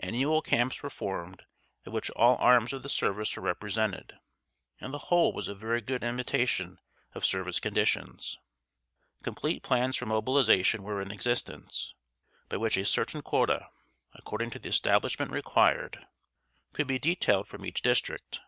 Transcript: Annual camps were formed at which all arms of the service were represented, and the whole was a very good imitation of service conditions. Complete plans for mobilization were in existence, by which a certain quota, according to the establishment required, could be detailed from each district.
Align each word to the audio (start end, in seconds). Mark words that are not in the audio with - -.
Annual 0.00 0.42
camps 0.42 0.82
were 0.82 0.90
formed 0.90 1.44
at 1.86 1.92
which 1.92 2.10
all 2.10 2.34
arms 2.38 2.72
of 2.72 2.82
the 2.82 2.88
service 2.88 3.36
were 3.36 3.42
represented, 3.44 4.18
and 4.80 4.92
the 4.92 4.98
whole 5.06 5.32
was 5.32 5.46
a 5.46 5.54
very 5.54 5.80
good 5.80 6.02
imitation 6.02 6.80
of 7.14 7.24
service 7.24 7.60
conditions. 7.60 8.36
Complete 9.22 9.62
plans 9.62 9.94
for 9.94 10.06
mobilization 10.06 10.82
were 10.82 11.00
in 11.00 11.12
existence, 11.12 11.94
by 12.48 12.56
which 12.56 12.76
a 12.76 12.84
certain 12.84 13.22
quota, 13.22 13.68
according 14.14 14.50
to 14.50 14.58
the 14.58 14.68
establishment 14.70 15.30
required, 15.30 16.04
could 16.72 16.88
be 16.88 16.98
detailed 16.98 17.46
from 17.46 17.64
each 17.64 17.80
district. 17.80 18.40